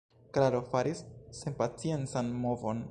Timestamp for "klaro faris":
0.37-1.03